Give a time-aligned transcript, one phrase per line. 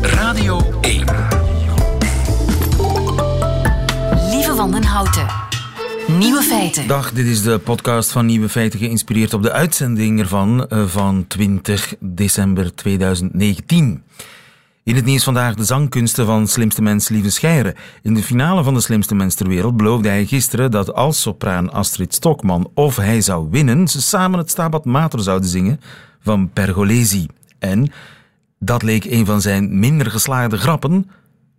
[0.00, 1.04] Radio 1.
[4.30, 5.26] Lieve Wandenhouten.
[6.18, 6.86] Nieuwe feiten.
[6.86, 11.24] Dag, dit is de podcast van Nieuwe Feiten, geïnspireerd op de uitzending ervan eh, van
[11.28, 14.02] 20 december 2019.
[14.84, 17.74] In het nieuws vandaag de zangkunsten van slimste mens Lieve Scheire.
[18.02, 21.72] In de finale van de slimste mens ter wereld beloofde hij gisteren dat als sopraan
[21.72, 25.80] Astrid Stokman of hij zou winnen, ze samen het Stabat Mater zouden zingen
[26.20, 27.26] van Pergolesi.
[27.58, 27.92] En
[28.64, 31.10] dat leek een van zijn minder geslaagde grappen,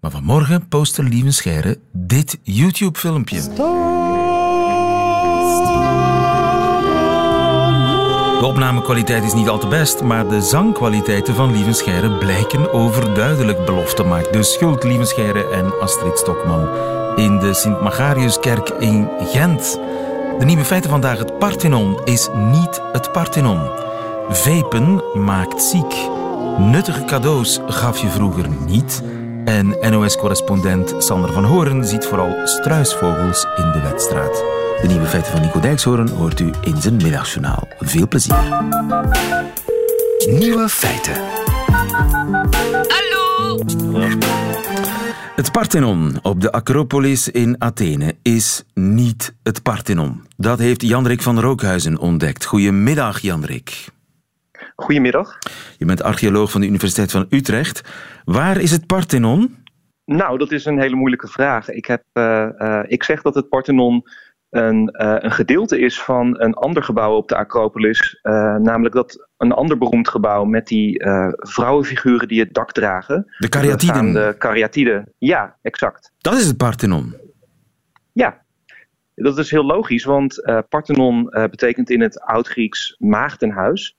[0.02, 3.41] maar vanmorgen postte Lieve Scheire dit YouTube-filmpje.
[8.40, 14.04] De opnamekwaliteit is niet al te best, maar de zangkwaliteiten van Lievenscheire blijken overduidelijk belofte
[14.04, 14.34] maakt.
[14.34, 16.68] De schuld Lievenscheire en Astrid Stokman
[17.16, 19.80] in de Sint-Magariuskerk in Gent.
[20.40, 21.18] De nieuwe feiten vandaag.
[21.18, 23.70] Het Parthenon is niet het Parthenon.
[24.30, 26.24] Vepen maakt ziek.
[26.58, 29.04] Nuttige cadeaus gaf je vroeger niet.
[29.45, 34.43] En NOS-correspondent Sander van Horen ziet vooral struisvogels in de wedstraat.
[34.82, 37.68] De nieuwe feiten van Nico Dijkshoorn hoort u in zijn middagjournaal.
[37.79, 38.63] Veel plezier.
[40.29, 41.13] Nieuwe feiten.
[42.87, 43.63] Hallo!
[45.35, 50.24] Het Parthenon op de Acropolis in Athene is niet het Parthenon.
[50.37, 52.46] Dat heeft Janrik van Rookhuizen ontdekt.
[52.46, 53.93] Goedemiddag, Janrik.
[54.76, 55.37] Goedemiddag.
[55.77, 57.81] Je bent archeoloog van de Universiteit van Utrecht.
[58.26, 59.63] Waar is het Parthenon?
[60.05, 61.70] Nou, dat is een hele moeilijke vraag.
[61.70, 64.03] Ik, heb, eh, eh, ik zeg dat het Parthenon
[64.50, 68.19] een, eh, een gedeelte is van een ander gebouw op de Acropolis.
[68.57, 71.03] namelijk dat een ander beroemd gebouw met die
[71.35, 73.34] vrouwenfiguren die het dak dragen.
[73.38, 74.13] De Kariatiden.
[74.13, 75.13] De Kariatiden.
[75.18, 76.12] Ja, exact.
[76.18, 77.16] Dat is het Parthenon.
[78.12, 78.44] Ja,
[79.16, 83.97] dat is heel logisch, want Parthenon betekent in het Oud-Grieks maagdenhuis.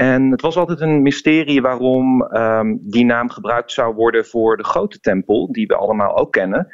[0.00, 4.64] En het was altijd een mysterie waarom um, die naam gebruikt zou worden voor de
[4.64, 6.66] grote tempel, die we allemaal ook kennen.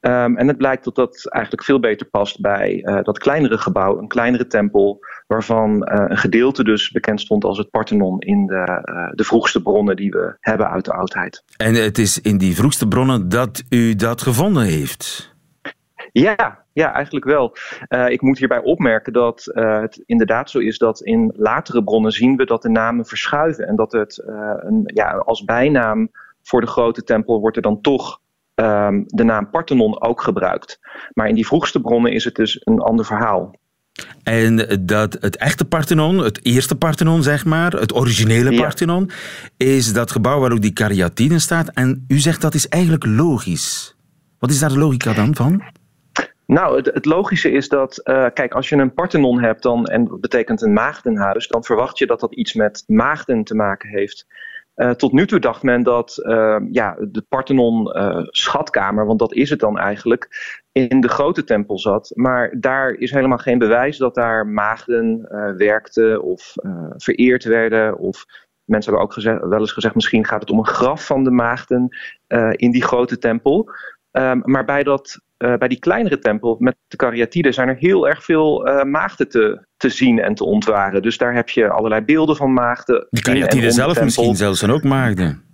[0.00, 3.98] Um, en het blijkt dat dat eigenlijk veel beter past bij uh, dat kleinere gebouw,
[3.98, 8.82] een kleinere tempel, waarvan uh, een gedeelte dus bekend stond als het Parthenon in de,
[8.84, 11.44] uh, de vroegste bronnen die we hebben uit de oudheid.
[11.56, 15.27] En het is in die vroegste bronnen dat u dat gevonden heeft?
[16.12, 17.56] Ja, ja, eigenlijk wel.
[17.88, 22.12] Uh, ik moet hierbij opmerken dat uh, het inderdaad zo is dat in latere bronnen
[22.12, 23.66] zien we dat de namen verschuiven.
[23.66, 26.10] En dat het uh, een, ja, als bijnaam
[26.42, 28.20] voor de grote tempel wordt er dan toch
[28.54, 30.78] um, de naam Parthenon ook gebruikt.
[31.12, 33.54] Maar in die vroegste bronnen is het dus een ander verhaal.
[34.22, 38.60] En dat het echte Parthenon, het eerste Parthenon zeg maar, het originele ja.
[38.60, 39.10] Parthenon,
[39.56, 41.68] is dat gebouw waar ook die kariatide staat.
[41.68, 43.96] En u zegt dat is eigenlijk logisch.
[44.38, 45.62] Wat is daar de logica dan van?
[46.52, 50.04] Nou, het, het, logische is dat, uh, kijk, als je een Parthenon hebt dan, en
[50.04, 54.26] dat betekent een maagdenhuis, dan verwacht je dat dat iets met maagden te maken heeft.
[54.76, 57.90] Uh, tot nu toe dacht men dat uh, ja, de Parthenon
[58.26, 60.28] schatkamer, want dat is het dan eigenlijk,
[60.72, 62.12] in de grote tempel zat.
[62.14, 65.26] Maar daar is helemaal geen bewijs dat daar maagden
[65.56, 66.54] werkten of
[66.96, 67.98] vereerd werden.
[67.98, 68.24] Of
[68.64, 71.30] mensen hebben ook gezegd, wel eens gezegd, misschien gaat het om een graf van de
[71.30, 71.88] maagden
[72.52, 73.70] in die grote tempel.
[74.12, 78.08] Um, maar bij, dat, uh, bij die kleinere tempel met de kariatide zijn er heel
[78.08, 81.02] erg veel uh, maagden te, te zien en te ontwaren.
[81.02, 83.06] Dus daar heb je allerlei beelden van maagden.
[83.10, 85.46] De kariatide zelf misschien zelfs zijn ook maagden.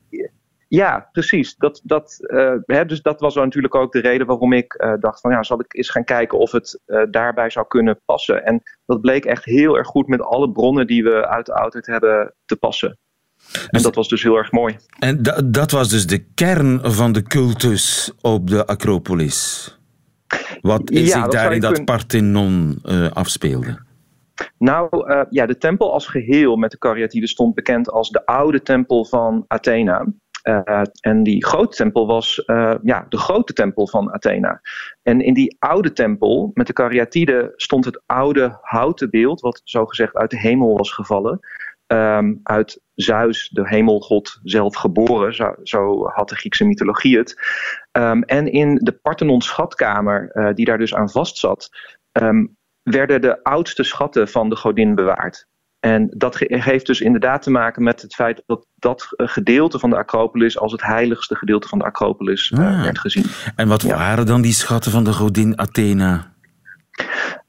[0.68, 1.56] Ja, precies.
[1.56, 5.30] Dat, dat, uh, hè, dus dat was natuurlijk ook de reden waarom ik dacht van
[5.30, 6.80] ja, zal ik eens gaan kijken of het
[7.10, 8.44] daarbij zou kunnen passen.
[8.44, 11.86] En dat bleek echt heel erg goed met alle bronnen die we uit de oudheid
[11.86, 12.98] hebben te passen.
[13.70, 14.76] En dat was dus heel erg mooi.
[14.98, 19.68] En dat, dat was dus de kern van de cultus op de Acropolis.
[20.60, 21.84] Wat ja, zich daar in dat.
[21.84, 23.78] Parthenon uh, afspeelde.
[24.58, 28.62] Nou, uh, ja, de tempel als geheel met de Kariatide stond bekend als de oude
[28.62, 30.06] tempel van Athena.
[30.48, 34.60] Uh, en die grote tempel was uh, ja, de grote tempel van Athena.
[35.02, 40.14] En in die oude tempel met de Kariatide stond het oude houten beeld, wat zogezegd
[40.14, 41.40] uit de hemel was gevallen
[41.86, 45.34] um, uit Zeus, de hemelgod, zelf geboren.
[45.34, 47.40] Zo, zo had de Griekse mythologie het.
[47.92, 51.68] Um, en in de Parthenon schatkamer, uh, die daar dus aan vast zat,
[52.12, 55.46] um, werden de oudste schatten van de godin bewaard.
[55.80, 59.90] En dat ge heeft dus inderdaad te maken met het feit dat dat gedeelte van
[59.90, 63.24] de Acropolis als het heiligste gedeelte van de Acropolis uh, werd gezien.
[63.56, 63.96] En wat ja.
[63.96, 66.32] waren dan die schatten van de godin Athena?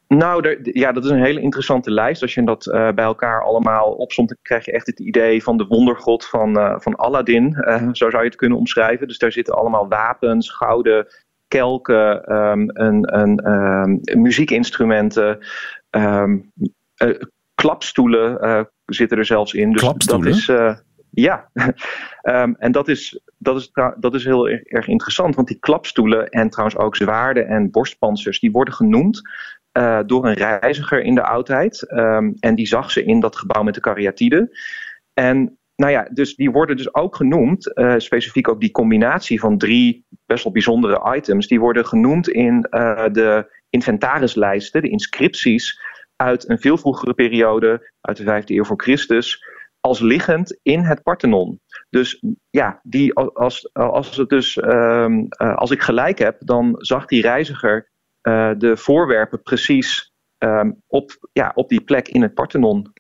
[0.08, 2.22] Nou, ja, dat is een hele interessante lijst.
[2.22, 5.58] Als je dat uh, bij elkaar allemaal opzomt, dan krijg je echt het idee van
[5.58, 7.56] de wondergod van, uh, van Aladdin.
[7.58, 9.08] Uh, zo zou je het kunnen omschrijven.
[9.08, 11.08] Dus daar zitten allemaal wapens, gouden
[11.48, 15.40] kelken, um, een, een, um, muziekinstrumenten,
[15.90, 16.52] um,
[17.56, 19.72] klapstoelen zitten er zelfs in.
[19.72, 20.28] Dus klapstoelen?
[20.28, 20.46] Dat is,
[21.10, 21.50] Ja,
[22.22, 26.30] ehm, en dat is, dat, is, dat is heel erg, erg, interessant, want die klapstoelen
[26.30, 29.22] en trouwens ook zwaarden en borstpansers, die worden genoemd
[29.78, 31.92] uh, door een reiziger in de oudheid.
[31.92, 34.58] Um, en die zag ze in dat gebouw met de kariatide.
[35.14, 39.58] En nou ja, dus die worden dus ook genoemd, uh, specifiek ook die combinatie van
[39.58, 45.80] drie best wel bijzondere items, die worden genoemd in uh, de inventarislijsten, de inscripties
[46.16, 49.44] uit een veel vroegere periode, uit de vijfde eeuw voor Christus,
[49.80, 51.62] als liggend in het Parthenon.
[51.90, 57.22] Dus ja, die, als, als, het dus, uh, als ik gelijk heb, dan zag die
[57.22, 57.90] reiziger
[58.28, 62.94] uh, de voorwerpen precies um, op, ja, op die plek in het Parthenon.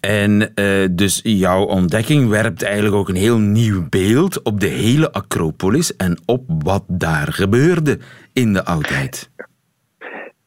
[0.00, 5.12] En uh, dus jouw ontdekking werpt eigenlijk ook een heel nieuw beeld op de hele
[5.12, 7.98] Acropolis en op wat daar gebeurde
[8.32, 9.30] in de oudheid.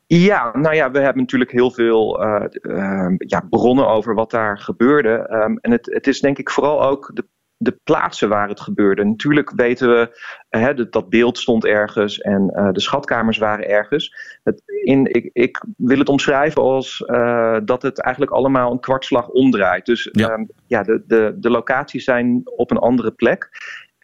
[0.08, 4.58] Ja, nou ja, we hebben natuurlijk heel veel uh, uh, ja, bronnen over wat daar
[4.58, 5.30] gebeurde.
[5.32, 7.26] Um, en het, het is denk ik vooral ook de
[7.58, 9.04] de plaatsen waar het gebeurde.
[9.04, 10.20] Natuurlijk weten we,
[10.50, 14.16] hè, dat, dat beeld stond ergens en uh, de schatkamers waren ergens.
[14.44, 19.28] Het, in, ik, ik wil het omschrijven als uh, dat het eigenlijk allemaal een kwartslag
[19.28, 19.86] omdraait.
[19.86, 20.32] Dus ja.
[20.32, 23.50] Um, ja, de, de, de locaties zijn op een andere plek.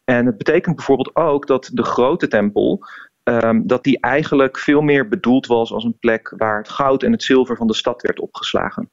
[0.04, 2.86] En het betekent bijvoorbeeld ook dat de grote tempel,
[3.24, 7.12] um, dat die eigenlijk veel meer bedoeld was als een plek waar het goud en
[7.12, 8.90] het zilver van de stad werd opgeslagen.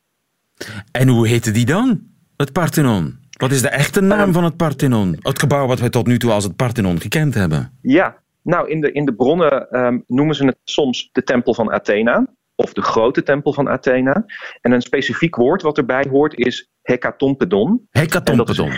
[0.93, 2.01] En hoe heette die dan?
[2.37, 3.20] Het Parthenon?
[3.41, 5.17] Wat is de echte naam van het Parthenon?
[5.19, 7.79] Het gebouw wat we tot nu toe als het Parthenon gekend hebben.
[7.83, 11.71] Ja, nou in de, in de bronnen um, noemen ze het soms de tempel van
[11.71, 12.27] Athena.
[12.55, 14.25] Of de grote tempel van Athena.
[14.61, 17.87] En een specifiek woord wat erbij hoort is Hekatompedon.
[17.91, 18.73] Hekatompedon.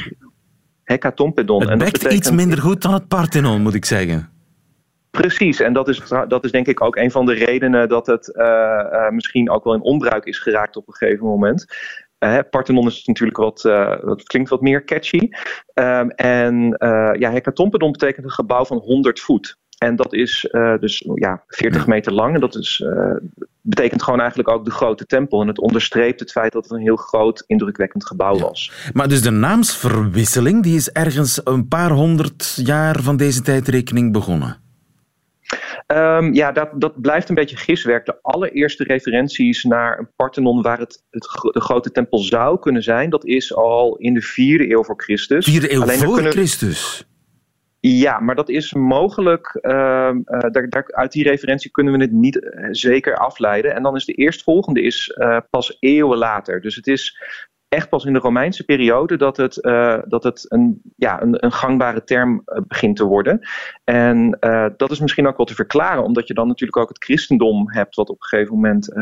[0.84, 1.60] Hekatompedon.
[1.60, 4.30] Het en dat betekent iets minder goed dan het Parthenon, moet ik zeggen.
[5.10, 8.32] Precies, en dat is, dat is denk ik ook een van de redenen dat het
[8.36, 11.66] uh, uh, misschien ook wel in onbruik is geraakt op een gegeven moment.
[12.22, 15.28] Uh, Parthenon is natuurlijk wat, uh, dat klinkt wat meer catchy.
[15.74, 19.60] Um, en uh, ja, Hekatompedon betekent een gebouw van 100 voet.
[19.78, 20.48] En dat is
[20.80, 22.34] dus ja, 40 meter lang.
[22.34, 22.84] En dat is,
[23.60, 25.40] betekent gewoon eigenlijk ook de grote tempel.
[25.40, 28.42] En het onderstreept het feit dat het een heel groot, indrukwekkend gebouw ja.
[28.42, 28.72] was.
[28.92, 34.61] Maar dus de naamsverwisseling die is ergens een paar honderd jaar van deze tijdrekening begonnen?
[35.96, 38.06] Um, ja, dat, dat blijft een beetje giswerk.
[38.06, 41.22] De allereerste referenties naar een Parthenon waar het, het
[41.52, 45.44] de grote tempel zou kunnen zijn, dat is al in de vierde eeuw voor Christus.
[45.44, 46.32] Vierde eeuw Alleen voor kunnen...
[46.32, 47.06] Christus?
[47.80, 49.58] Ja, maar dat is mogelijk.
[49.62, 53.74] Uh, uh, daar, daar, uit die referentie kunnen we het niet uh, zeker afleiden.
[53.74, 56.60] En dan is de eerstvolgende is uh, pas eeuwen later.
[56.60, 57.18] Dus het is
[57.72, 61.52] echt pas in de Romeinse periode dat het, uh, dat het een, ja, een, een
[61.52, 63.40] gangbare term uh, begint te worden.
[63.84, 67.04] En uh, dat is misschien ook wel te verklaren, omdat je dan natuurlijk ook het
[67.04, 68.94] christendom hebt, wat op een gegeven moment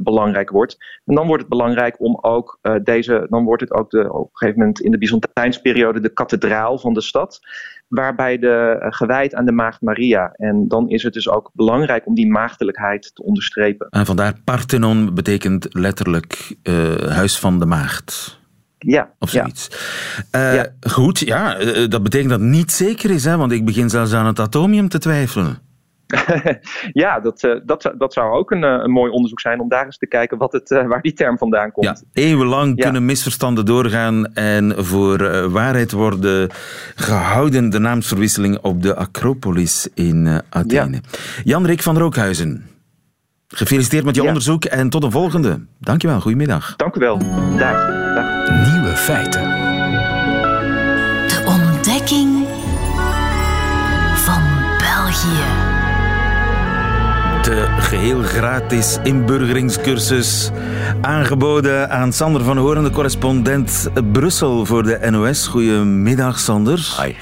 [0.00, 0.76] belangrijk wordt.
[1.04, 4.36] En dan wordt het belangrijk om ook deze, dan wordt het ook de, op een
[4.36, 7.40] gegeven moment in de Byzantijnse periode de kathedraal van de stad
[7.88, 10.32] waarbij de uh, gewijd aan de maagd Maria.
[10.32, 13.86] En dan is het dus ook belangrijk om die maagdelijkheid te onderstrepen.
[13.90, 18.40] En vandaar Parthenon betekent letterlijk uh, huis van de maagd.
[18.78, 19.10] Ja.
[19.18, 19.68] Of zoiets.
[20.30, 20.52] Ja.
[20.52, 20.66] Uh, ja.
[20.90, 21.54] Goed, ja,
[21.86, 24.88] dat betekent dat het niet zeker is, hè, want ik begin zelfs aan het atomium
[24.88, 25.58] te twijfelen.
[26.92, 29.84] ja, dat, uh, dat, dat zou ook een, uh, een mooi onderzoek zijn om daar
[29.84, 31.86] eens te kijken wat het, uh, waar die term vandaan komt.
[31.86, 32.82] Ja, eeuwenlang ja.
[32.82, 36.50] kunnen misverstanden doorgaan en voor waarheid worden
[36.94, 40.92] gehouden de naamsverwisseling op de Acropolis in Athene.
[40.92, 41.18] Ja.
[41.44, 42.66] Jan-Rick van Rookhuizen,
[43.48, 45.66] gefeliciteerd met je onderzoek en tot een volgende.
[45.80, 46.76] Dankjewel, goedemiddag.
[46.76, 47.18] Dank u wel.
[47.58, 47.86] Dag.
[48.14, 48.72] Dag.
[48.72, 49.65] Nieuwe feiten.
[57.46, 60.50] De geheel gratis inburgeringscursus.
[61.00, 65.46] Aangeboden aan Sander van Horen, de correspondent Brussel voor de NOS.
[65.46, 66.96] Goedemiddag, Sander.
[67.02, 67.14] Hi.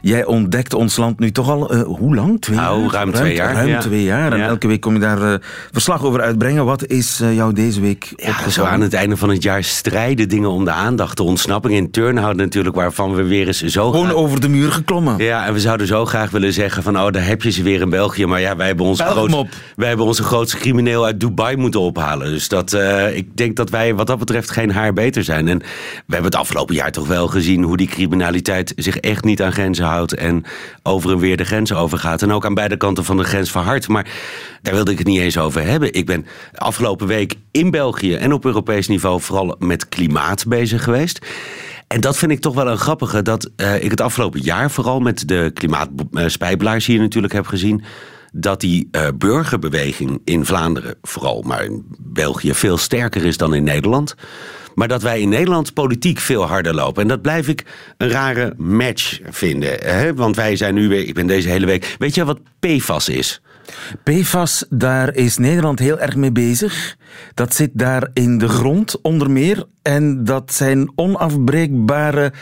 [0.00, 2.40] Jij ontdekt ons land nu toch al, uh, hoe lang?
[2.40, 2.90] Twee nou, jaar?
[2.90, 3.54] ruim twee jaar.
[3.54, 3.80] Ruim ja.
[3.80, 4.32] twee jaar.
[4.32, 4.46] En ja.
[4.46, 5.34] elke week kom je daar uh,
[5.72, 6.64] verslag over uitbrengen.
[6.64, 10.28] Wat is uh, jou deze week ja, Zo aan het einde van het jaar strijden
[10.28, 11.16] dingen om de aandacht.
[11.16, 13.90] De ontsnapping in Turnhout natuurlijk, waarvan we weer eens zo...
[13.90, 15.14] Gewoon over de muur geklommen.
[15.18, 16.98] Ja, en we zouden zo graag willen zeggen van...
[16.98, 18.26] oh, daar heb je ze weer in België.
[18.26, 22.30] Maar ja, wij hebben onze, grootste, wij hebben onze grootste crimineel uit Dubai moeten ophalen.
[22.30, 22.76] Dus dat,
[23.14, 25.48] ik denk dat wij wat dat betreft geen haar beter zijn.
[25.48, 27.62] En we hebben het afgelopen jaar toch wel gezien...
[27.62, 30.44] hoe die criminaliteit zich echt niet aan grenzen en
[30.82, 32.22] over en weer de grens overgaat.
[32.22, 33.88] En ook aan beide kanten van de grens verhardt.
[33.88, 34.06] Maar
[34.62, 35.92] daar wilde ik het niet eens over hebben.
[35.92, 41.26] Ik ben afgelopen week in België en op Europees niveau vooral met klimaat bezig geweest.
[41.86, 43.22] En dat vind ik toch wel een grappige.
[43.22, 47.84] Dat uh, ik het afgelopen jaar vooral met de klimaatspijbelaars hier natuurlijk heb gezien.
[48.32, 53.64] Dat die uh, burgerbeweging in Vlaanderen, vooral maar in België, veel sterker is dan in
[53.64, 54.14] Nederland.
[54.74, 57.02] Maar dat wij in Nederland politiek veel harder lopen.
[57.02, 57.64] En dat blijf ik
[57.96, 59.78] een rare match vinden.
[59.80, 60.14] Hè?
[60.14, 61.96] Want wij zijn nu weer, ik ben deze hele week.
[61.98, 63.40] Weet je wat PFAS is?
[64.04, 66.96] PFAS, daar is Nederland heel erg mee bezig.
[67.34, 69.66] Dat zit daar in de grond, onder meer.
[69.82, 72.32] En dat zijn onafbreekbare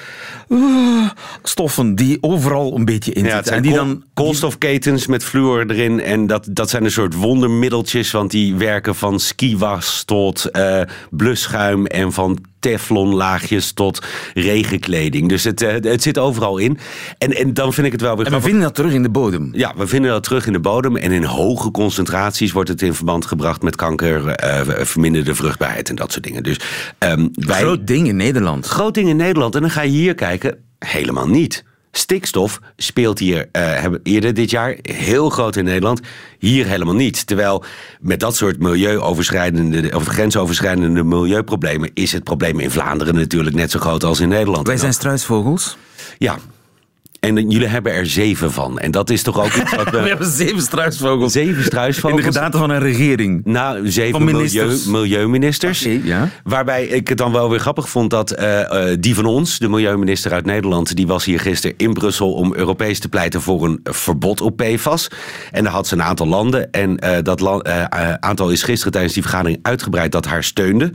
[0.49, 1.11] uh,
[1.43, 3.53] stoffen die overal een beetje in zitten.
[3.53, 6.01] en die dan koolstofketens met fluor erin.
[6.01, 10.81] En dat, dat zijn een soort wondermiddeltjes, want die werken van skiwas tot uh,
[11.11, 14.03] blusschuim en van teflonlaagjes tot
[14.35, 15.29] regenkleding.
[15.29, 16.79] Dus het, uh, het zit overal in.
[17.19, 18.27] En, en dan vind ik het wel weer.
[18.27, 19.51] En we vinden dat terug in de bodem.
[19.53, 20.97] Ja, we vinden dat terug in de bodem.
[20.97, 25.97] En in hoge concentraties wordt het in verband gebracht met kanker, uh, verminderde vruchtbaarheid en
[25.97, 26.43] dat soort dingen.
[26.43, 26.61] Dus
[26.99, 27.61] um, wij...
[27.61, 28.67] Groot ding in Nederland.
[28.67, 29.55] Groot ding in Nederland.
[29.55, 31.65] En dan ga je hier kijken, helemaal niet.
[31.97, 36.01] Stikstof speelt hier uh, eerder dit jaar heel groot in Nederland.
[36.39, 37.27] Hier helemaal niet.
[37.27, 37.65] Terwijl
[38.01, 43.79] met dat soort milieuoverschrijdende of grensoverschrijdende milieuproblemen is het probleem in Vlaanderen natuurlijk net zo
[43.79, 44.67] groot als in Nederland.
[44.67, 45.77] Wij zijn struisvogels.
[46.19, 46.39] Ja,
[47.27, 48.79] en jullie hebben er zeven van.
[48.79, 50.01] En dat is toch ook iets wat we...
[50.03, 51.33] we hebben zeven struisvogels.
[51.33, 52.21] Zeven struisvogels.
[52.21, 53.41] In de gedaante van een regering.
[53.45, 55.87] Nou, zeven milieu, milieuministers.
[56.03, 56.29] ja.
[56.45, 59.69] Waarbij ik het dan wel weer grappig vond dat uh, uh, die van ons, de
[59.69, 60.97] milieuminister uit Nederland...
[60.97, 65.09] die was hier gisteren in Brussel om Europees te pleiten voor een verbod op PFAS.
[65.51, 66.73] En daar had ze een aantal landen.
[66.73, 67.45] En uh, dat
[68.21, 70.93] aantal is gisteren tijdens die vergadering uitgebreid dat haar steunde.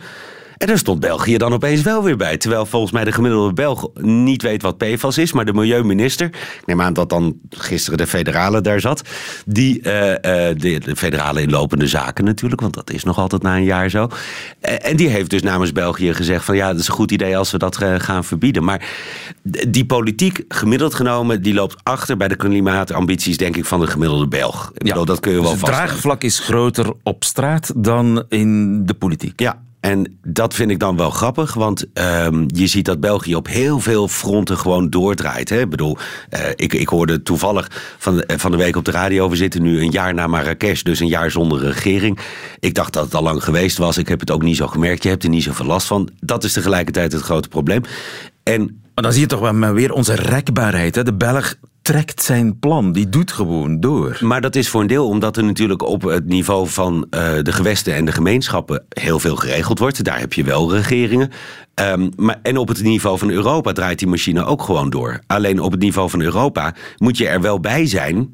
[0.62, 2.38] En daar stond België dan opeens wel weer bij.
[2.38, 5.32] Terwijl volgens mij de gemiddelde Belg niet weet wat PFAS is.
[5.32, 9.02] Maar de milieuminister, ik neem aan dat dan gisteren de federale daar zat.
[9.46, 10.54] Die, uh, de,
[10.84, 14.08] de, federale inlopende zaken natuurlijk, want dat is nog altijd na een jaar zo.
[14.62, 17.38] Uh, en die heeft dus namens België gezegd van ja, dat is een goed idee
[17.38, 18.64] als we dat gaan verbieden.
[18.64, 18.90] Maar
[19.68, 24.28] die politiek, gemiddeld genomen, die loopt achter bij de klimaatambities, denk ik, van de gemiddelde
[24.28, 24.72] Belg.
[24.74, 28.94] Ja, dat kun je wel dus het draagvlak is groter op straat dan in de
[28.94, 29.40] politiek.
[29.40, 33.48] Ja, en dat vind ik dan wel grappig, want um, je ziet dat België op
[33.48, 35.50] heel veel fronten gewoon doordraait.
[35.50, 35.60] Hè?
[35.60, 35.98] Ik bedoel,
[36.30, 39.62] uh, ik, ik hoorde toevallig van, eh, van de week op de radio, we zitten
[39.62, 42.20] nu een jaar na Marrakesh, dus een jaar zonder regering.
[42.60, 45.04] Ik dacht dat het al lang geweest was, ik heb het ook niet zo gemerkt,
[45.04, 46.10] je hebt er niet zoveel last van.
[46.20, 47.82] Dat is tegelijkertijd het grote probleem.
[48.44, 50.96] En maar dan zie je toch wel weer onze rekbaarheid.
[50.96, 51.04] Hè?
[51.04, 51.56] De Belg
[51.92, 52.92] trekt zijn plan.
[52.92, 54.18] Die doet gewoon door.
[54.22, 57.52] Maar dat is voor een deel omdat er natuurlijk op het niveau van uh, de
[57.52, 60.04] gewesten en de gemeenschappen heel veel geregeld wordt.
[60.04, 61.30] Daar heb je wel regeringen.
[61.76, 65.20] Um, maar, en op het niveau van Europa draait die machine ook gewoon door.
[65.28, 68.34] Alleen op het niveau van Europa moet je er wel bij zijn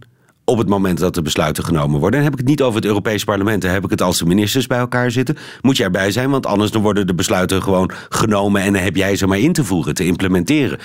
[0.49, 2.19] op het moment dat de besluiten genomen worden.
[2.19, 3.61] En heb ik het niet over het Europees Parlement.
[3.61, 5.37] Dan heb ik het als de ministers bij elkaar zitten.
[5.61, 8.61] Moet je erbij zijn, want anders dan worden de besluiten gewoon genomen...
[8.61, 10.79] en dan heb jij ze maar in te voeren, te implementeren.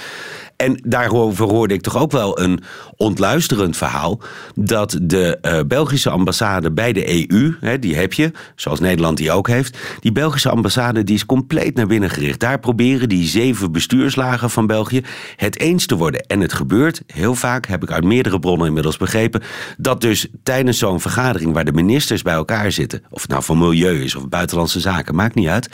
[0.62, 2.62] En daarover hoorde ik toch ook wel een
[2.96, 4.20] ontluisterend verhaal.
[4.54, 9.32] Dat de uh, Belgische ambassade bij de EU, hè, die heb je, zoals Nederland die
[9.32, 9.78] ook heeft.
[10.00, 12.40] Die Belgische ambassade die is compleet naar binnen gericht.
[12.40, 15.02] Daar proberen die zeven bestuurslagen van België
[15.36, 16.26] het eens te worden.
[16.26, 19.42] En het gebeurt heel vaak, heb ik uit meerdere bronnen inmiddels begrepen.
[19.76, 23.02] Dat dus tijdens zo'n vergadering waar de ministers bij elkaar zitten.
[23.10, 25.68] Of het nou voor milieu is of buitenlandse zaken, maakt niet uit.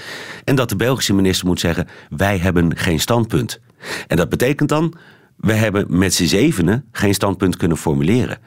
[0.45, 3.61] En dat de Belgische minister moet zeggen: wij hebben geen standpunt.
[4.07, 4.95] En dat betekent dan,
[5.37, 8.39] we hebben met z'n zevenen geen standpunt kunnen formuleren.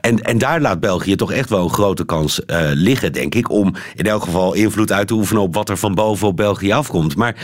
[0.00, 3.50] En, en daar laat België toch echt wel een grote kans uh, liggen, denk ik.
[3.50, 6.72] Om in elk geval invloed uit te oefenen op wat er van boven op België
[6.72, 7.16] afkomt.
[7.16, 7.36] Maar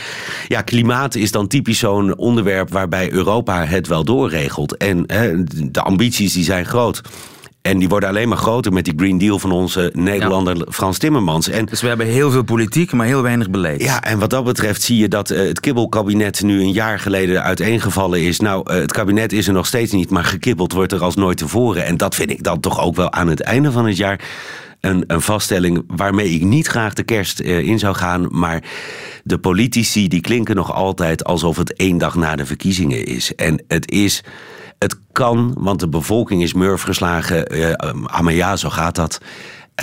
[0.48, 4.76] ja, klimaat is dan typisch zo'n onderwerp waarbij Europa het wel doorregelt.
[4.76, 5.04] En
[5.70, 7.00] de ambities die zijn groot.
[7.68, 11.48] En die worden alleen maar groter met die Green Deal van onze Nederlander Frans Timmermans.
[11.48, 13.82] En, dus we hebben heel veel politiek, maar heel weinig beleid.
[13.82, 17.42] Ja, en wat dat betreft zie je dat uh, het kibbelkabinet nu een jaar geleden
[17.42, 18.40] uiteengevallen is.
[18.40, 21.36] Nou, uh, het kabinet is er nog steeds niet, maar gekibbeld wordt er als nooit
[21.36, 21.84] tevoren.
[21.84, 24.20] En dat vind ik dan toch ook wel aan het einde van het jaar
[24.80, 28.26] een, een vaststelling waarmee ik niet graag de kerst uh, in zou gaan.
[28.30, 28.62] Maar
[29.24, 33.34] de politici die klinken nog altijd alsof het één dag na de verkiezingen is.
[33.34, 34.22] En het is
[34.78, 37.56] het kan, want de bevolking is murf geslagen.
[37.56, 37.72] Uh,
[38.20, 39.20] maar ja, zo gaat dat.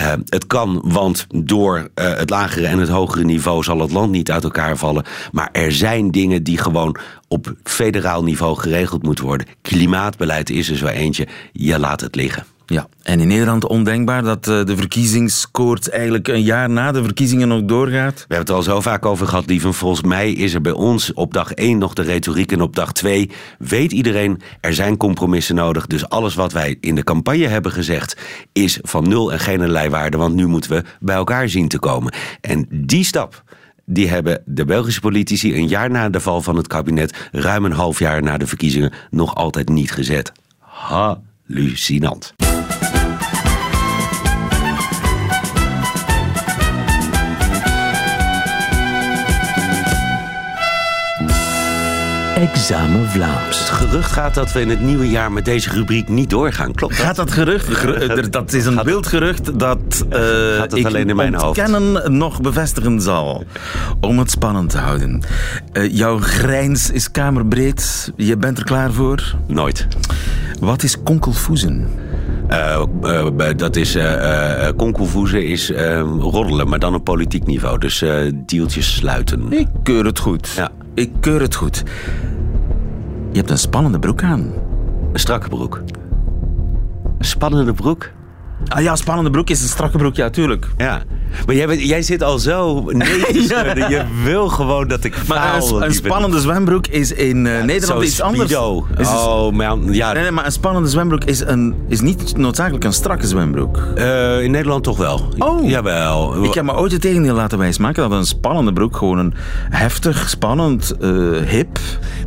[0.00, 4.10] Uh, het kan, want door uh, het lagere en het hogere niveau zal het land
[4.10, 5.04] niet uit elkaar vallen.
[5.32, 6.96] Maar er zijn dingen die gewoon
[7.28, 9.46] op federaal niveau geregeld moeten worden.
[9.62, 11.28] Klimaatbeleid is er zo eentje.
[11.52, 12.44] Je laat het liggen.
[12.66, 17.48] Ja, en in Nederland ondenkbaar dat eh, de verkiezingskoorts eigenlijk een jaar na de verkiezingen
[17.48, 18.14] nog doorgaat?
[18.14, 19.74] We hebben het al zo vaak over gehad, lieven.
[19.74, 22.92] Volgens mij is er bij ons op dag 1 nog de retoriek en op dag
[22.92, 25.86] 2 weet iedereen er zijn compromissen nodig.
[25.86, 28.16] Dus alles wat wij in de campagne hebben gezegd
[28.52, 32.14] is van nul en geen allerlei want nu moeten we bij elkaar zien te komen.
[32.40, 33.42] En die stap,
[33.84, 37.72] die hebben de Belgische politici een jaar na de val van het kabinet, ruim een
[37.72, 40.32] half jaar na de verkiezingen, nog altijd niet gezet.
[40.58, 42.34] Hallucinant.
[52.36, 53.58] Examen Vlaams.
[53.58, 56.72] Het gerucht gaat dat we in het nieuwe jaar met deze rubriek niet doorgaan.
[56.72, 57.06] Klopt dat?
[57.06, 58.32] Gaat dat gerucht?
[58.32, 60.18] dat is een wildgerucht dat uh,
[60.56, 62.08] gaat ik alleen in mijn hoofd?
[62.08, 63.44] nog bevestigen zal.
[64.00, 65.22] Om het spannend te houden.
[65.72, 68.12] Uh, jouw grijns is kamerbreed.
[68.16, 69.34] Je bent er klaar voor?
[69.46, 69.86] Nooit.
[70.60, 71.88] Wat is konkelvoezen?
[72.50, 73.26] Uh, uh,
[73.56, 75.72] dat is uh, konkelvoezen is
[76.18, 77.78] roddelen, maar dan op politiek niveau.
[77.78, 79.52] Dus deeltjes sluiten.
[79.52, 80.52] Ik keur het goed.
[80.56, 80.70] Ja.
[80.96, 81.82] Ik keur het goed.
[83.30, 84.52] Je hebt een spannende broek aan.
[85.12, 85.82] Een strakke broek.
[87.18, 88.10] Een spannende broek?
[88.68, 90.68] Ah ja, spannende broek is een strakke broek, ja, tuurlijk.
[90.76, 91.02] Ja.
[91.46, 93.08] Maar jij, jij zit al zo nee
[93.88, 95.68] Je wil gewoon dat ik faal.
[95.70, 98.54] Maar een, spannende zwembroek is in uh, Nederland iets anders.
[98.54, 100.12] oh man, ja.
[100.12, 103.78] Nee, nee, maar een spannende zwembroek is, een, is niet noodzakelijk een strakke zwembroek.
[103.98, 105.28] Uh, in Nederland toch wel.
[105.38, 105.68] Oh.
[105.68, 106.44] Jawel.
[106.44, 109.34] Ik heb me ooit het tegendeel laten wijsmaken dat een spannende broek gewoon een
[109.70, 111.78] heftig, spannend, uh, hip...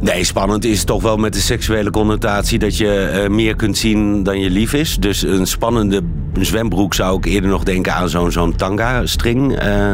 [0.01, 4.39] Nee, spannend is toch wel met de seksuele connotatie dat je meer kunt zien dan
[4.39, 4.98] je lief is.
[4.98, 6.01] Dus een spannende
[6.39, 9.63] zwembroek zou ik eerder nog denken aan zo'n zo'n tanga string.
[9.63, 9.93] Uh,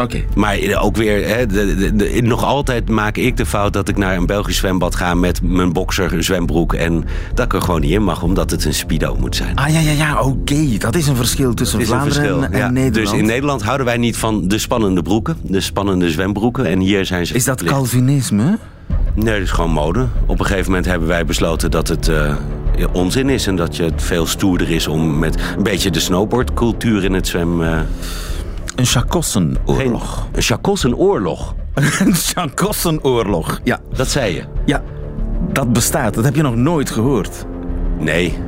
[0.00, 0.24] Oké.
[0.34, 4.16] Maar ook weer, hè, de, de, nog altijd maak ik de fout dat ik naar
[4.16, 6.74] een Belgisch zwembad ga met mijn boxer zwembroek.
[6.74, 9.56] En dat ik er gewoon niet in mag, omdat het een speedo moet zijn.
[9.56, 10.76] Ah ja, ja, ja, oké.
[10.78, 12.94] Dat is een verschil tussen Vlaanderen en, Nederland.
[12.94, 16.66] Dus in Nederland houden wij niet van de spannende broeken, de spannende zwembroeken.
[16.66, 17.34] En hier zijn ze.
[17.34, 18.58] Is dat Calvinisme?
[19.14, 20.06] Nee, dat is gewoon mode.
[20.26, 22.34] Op een gegeven moment hebben wij besloten dat het uh,
[22.92, 23.46] onzin is.
[23.46, 27.26] En dat je het veel stoerder is om met een beetje de snowboardcultuur in het
[27.26, 27.60] zwem...
[27.60, 27.80] Uh,
[28.76, 30.28] een chakossenoorlog.
[30.32, 31.54] Een chakossenoorlog?
[32.04, 33.78] een chakossenoorlog, ja.
[33.92, 34.42] Dat zei je?
[34.64, 34.82] Ja,
[35.52, 36.14] dat bestaat.
[36.14, 37.46] Dat heb je nog nooit gehoord.
[37.98, 38.38] Nee,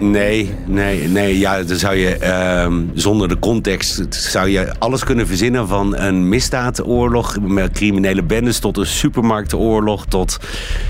[0.00, 1.38] nee, nee, nee.
[1.38, 6.28] Ja, dan zou je uh, zonder de context zou je alles kunnen verzinnen van een
[6.28, 10.38] misdaadoorlog met criminele bendes tot een supermarktenoorlog tot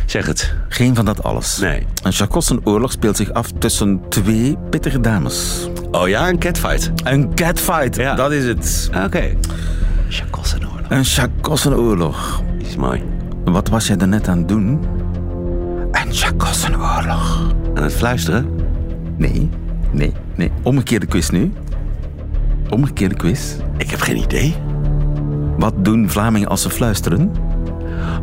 [0.06, 0.54] zeg het.
[0.68, 1.58] Geen van dat alles.
[1.58, 1.86] Nee.
[2.02, 5.68] Een chakossenoorlog speelt zich af tussen twee pittige dames.
[5.90, 6.90] Oh ja, een catfight.
[7.04, 8.14] Een catfight, ja.
[8.14, 8.90] dat is het.
[8.94, 9.04] Oké.
[9.04, 9.36] Okay.
[10.08, 10.86] Chakossenoorlog.
[10.88, 12.42] Een chakossenoorlog.
[12.58, 13.02] Is mooi.
[13.44, 14.80] Wat was jij daarnet aan het doen?
[15.92, 17.52] Een chakossenoorlog.
[17.82, 18.46] Aan het fluisteren?
[19.16, 19.48] Nee,
[19.92, 20.50] nee, nee.
[20.62, 21.52] Omgekeerde quiz nu.
[22.70, 23.54] Omgekeerde quiz.
[23.76, 24.54] Ik heb geen idee.
[25.58, 27.32] Wat doen Vlamingen als ze fluisteren?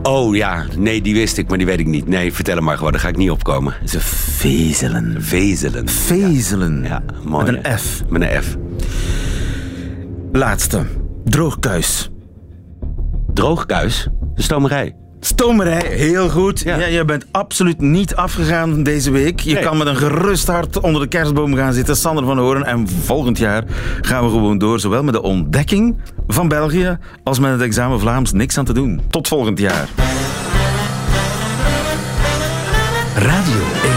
[0.04, 2.08] Oh ja, nee, die wist ik, maar die weet ik niet.
[2.08, 3.74] Nee, vertel hem maar gewoon, daar ga ik niet opkomen.
[3.86, 5.15] Ze vezelen.
[5.19, 5.88] Vezelen.
[5.88, 6.84] Vezelen.
[6.84, 7.52] Ja, mooi.
[7.52, 8.04] Met een F.
[8.10, 8.58] Met een F.
[10.32, 10.86] Laatste.
[11.24, 12.12] Droogkuis.
[13.34, 14.08] Droogkuis?
[14.36, 14.95] De stomerij.
[15.20, 16.60] Stomerij, heel goed.
[16.60, 16.86] Ja.
[16.86, 19.40] je bent absoluut niet afgegaan deze week.
[19.40, 22.66] Je kan met een gerust hart onder de kerstboom gaan zitten, Sander van Horen.
[22.66, 23.64] En volgend jaar
[24.02, 28.32] gaan we gewoon door, zowel met de ontdekking van België als met het examen Vlaams.
[28.32, 29.02] Niks aan te doen.
[29.10, 29.90] Tot volgend jaar.
[33.16, 33.88] Radio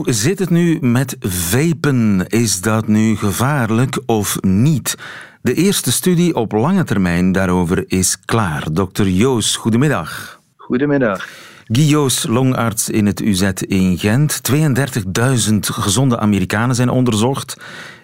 [0.00, 2.26] Hoe zit het nu met vapen?
[2.28, 4.96] Is dat nu gevaarlijk of niet?
[5.42, 8.66] De eerste studie op lange termijn daarover is klaar.
[8.72, 9.02] Dr.
[9.02, 10.40] Joos, goedemiddag.
[10.56, 11.28] Goedemiddag.
[11.64, 14.40] Guy longarts in het UZ in Gent.
[14.52, 17.56] 32.000 gezonde Amerikanen zijn onderzocht.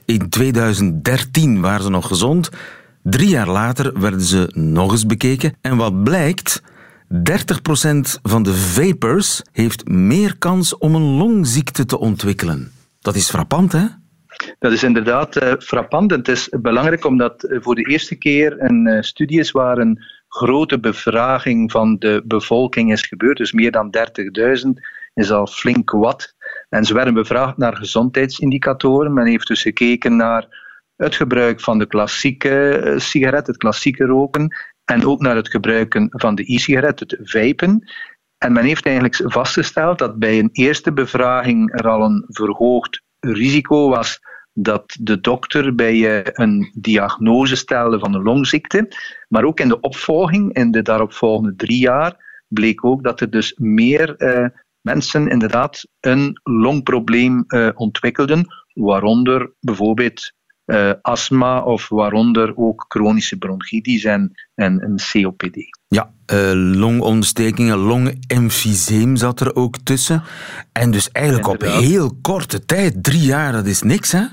[0.04, 2.50] In 2013 waren ze nog gezond.
[3.02, 5.54] Drie jaar later werden ze nog eens bekeken.
[5.60, 6.62] En wat blijkt?
[7.14, 7.18] 30%
[8.22, 12.72] van de vapers heeft meer kans om een longziekte te ontwikkelen.
[13.00, 13.84] Dat is frappant, hè?
[14.58, 16.10] Dat is inderdaad uh, frappant.
[16.10, 20.02] Het is belangrijk omdat uh, voor de eerste keer een uh, studie is waar een
[20.28, 23.36] grote bevraging van de bevolking is gebeurd.
[23.36, 23.94] Dus meer dan
[24.64, 24.70] 30.000
[25.14, 26.34] is al flink wat.
[26.68, 29.12] En ze werden bevraagd naar gezondheidsindicatoren.
[29.12, 30.64] Men heeft dus gekeken naar
[30.96, 36.34] het gebruik van de klassieke sigaret, het klassieke roken, en ook naar het gebruiken van
[36.34, 37.90] de e-sigaret, het vapen.
[38.38, 43.88] En men heeft eigenlijk vastgesteld dat bij een eerste bevraging er al een verhoogd risico
[43.88, 44.20] was
[44.52, 48.88] dat de dokter bij een diagnose stelde van een longziekte.
[49.28, 53.54] Maar ook in de opvolging, in de daaropvolgende drie jaar, bleek ook dat er dus
[53.56, 54.48] meer eh,
[54.80, 60.32] mensen inderdaad een longprobleem uh, ontwikkelden, waaronder bijvoorbeeld
[60.66, 65.56] uh, astma of waaronder ook chronische bronchitis en, en een COPD.
[65.88, 70.22] Ja, uh, longontstekingen, longemfyseem zat er ook tussen.
[70.72, 74.24] En dus eigenlijk op heel korte tijd, drie jaar, dat is niks hè?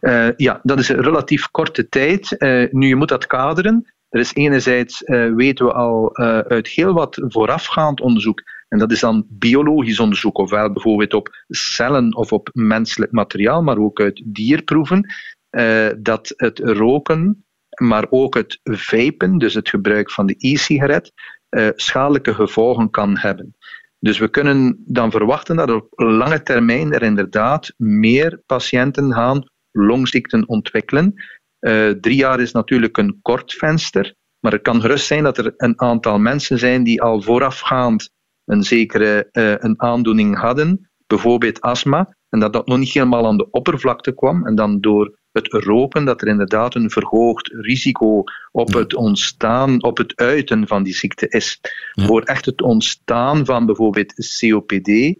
[0.00, 2.36] Uh, ja, dat is een relatief korte tijd.
[2.70, 3.92] nu, je moet dat kaderen.
[4.08, 5.02] Er is enerzijds,
[5.36, 6.16] weten we al
[6.48, 12.16] uit heel wat voorafgaand onderzoek, En dat is dan biologisch onderzoek, ofwel bijvoorbeeld op cellen
[12.16, 15.14] of op menselijk materiaal, maar ook uit dierproeven,
[15.50, 17.44] uh, dat het roken,
[17.80, 21.12] maar ook het vapen, dus het gebruik van de e-sigaret,
[21.50, 23.56] uh, schadelijke gevolgen kan hebben.
[23.98, 30.48] Dus we kunnen dan verwachten dat op lange termijn er inderdaad meer patiënten gaan longziekten
[30.48, 31.14] ontwikkelen.
[31.60, 35.54] Uh, drie jaar is natuurlijk een kort venster, maar het kan gerust zijn dat er
[35.56, 38.10] een aantal mensen zijn die al voorafgaand
[38.44, 43.36] een zekere uh, een aandoening hadden, bijvoorbeeld astma, en dat dat nog niet helemaal aan
[43.36, 48.72] de oppervlakte kwam, en dan door het roken, dat er inderdaad een verhoogd risico op
[48.72, 51.60] het ontstaan, op het uiten van die ziekte is.
[51.92, 55.16] Voor echt het ontstaan van bijvoorbeeld COPD,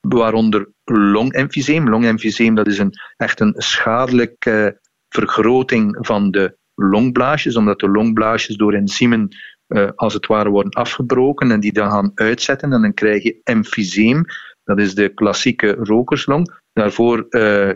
[0.00, 1.88] waaronder longemfyseem.
[1.88, 8.74] Longemfyseem dat is een, echt een schadelijke vergroting van de longblaasjes, omdat de longblaasjes door
[8.74, 9.28] enzymen
[9.68, 13.40] uh, als het ware worden afgebroken en die dan gaan uitzetten en dan krijg je
[13.44, 14.24] emfyseem.
[14.64, 16.60] Dat is de klassieke rokerslong.
[16.72, 17.70] Daarvoor uh,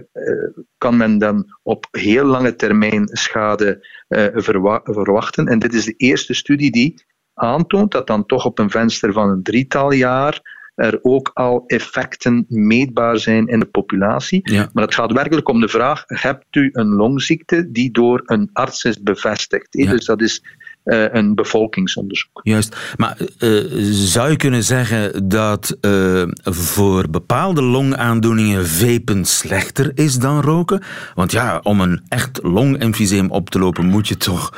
[0.79, 4.27] kan men dan op heel lange termijn schade uh,
[4.83, 5.47] verwachten.
[5.47, 9.29] En dit is de eerste studie die aantoont dat dan toch op een venster van
[9.29, 14.53] een drietal jaar er ook al effecten meetbaar zijn in de populatie.
[14.73, 18.85] Maar het gaat werkelijk om de vraag: hebt u een longziekte die door een arts
[18.85, 19.73] is bevestigd?
[19.73, 20.45] Dus dat is
[20.85, 22.41] een bevolkingsonderzoek.
[22.43, 30.19] Juist, maar uh, zou je kunnen zeggen dat uh, voor bepaalde longaandoeningen vapen slechter is
[30.19, 30.83] dan roken?
[31.15, 34.55] Want ja, om een echt longemfyseem op te lopen moet je toch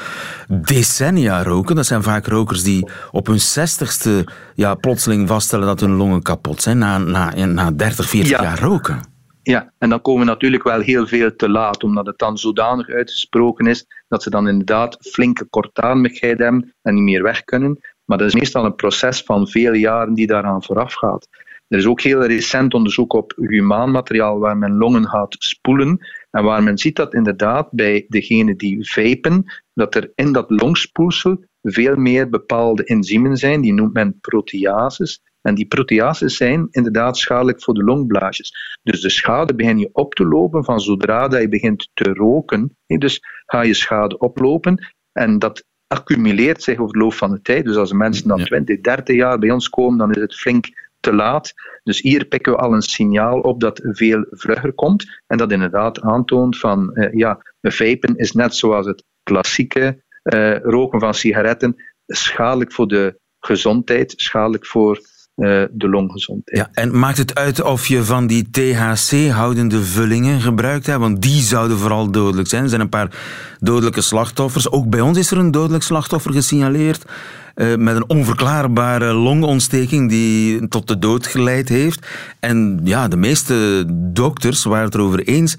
[0.49, 1.77] decennia roken.
[1.77, 6.63] Dat zijn vaak rokers die op hun zestigste ja, plotseling vaststellen dat hun longen kapot
[6.63, 9.12] zijn na, na, na 30, 40 jaar roken.
[9.43, 12.89] Ja, en dan komen we natuurlijk wel heel veel te laat, omdat het dan zodanig
[12.89, 17.79] uitgesproken is dat ze dan inderdaad flinke kortademigheid hebben en niet meer weg kunnen.
[18.05, 21.29] Maar dat is meestal een proces van vele jaren die daaraan vooraf gaat.
[21.69, 26.45] Er is ook heel recent onderzoek op humaan materiaal waar men longen gaat spoelen en
[26.45, 31.97] waar men ziet dat inderdaad bij degenen die vapen, dat er in dat longspoelsel veel
[31.97, 35.21] meer bepaalde enzymen zijn, die noemt men proteases.
[35.43, 38.79] En die proteases zijn inderdaad schadelijk voor de longblaasjes.
[38.83, 42.77] Dus de schade begin je op te lopen van zodra dat je begint te roken.
[42.87, 47.65] Dus ga je schade oplopen en dat accumuleert zich over de loop van de tijd.
[47.65, 51.15] Dus als mensen dan 20, 30 jaar bij ons komen, dan is het flink te
[51.15, 51.53] laat.
[51.83, 56.01] Dus hier pikken we al een signaal op dat veel vlugger komt en dat inderdaad
[56.01, 61.77] aantoont van uh, ja, vapen is net zoals het klassieke uh, roken van sigaretten
[62.07, 65.01] schadelijk voor de gezondheid, schadelijk voor
[65.73, 66.59] de longgezondheid.
[66.59, 71.01] Ja, en maakt het uit of je van die THC-houdende vullingen gebruikt hebt?
[71.01, 72.63] Want die zouden vooral dodelijk zijn.
[72.63, 73.11] Er zijn een paar
[73.61, 74.71] dodelijke slachtoffers.
[74.71, 77.05] Ook bij ons is er een dodelijk slachtoffer gesignaleerd.
[77.55, 82.07] Uh, met een onverklaarbare longontsteking die tot de dood geleid heeft.
[82.41, 85.57] En ja, de meeste dokters waren het erover eens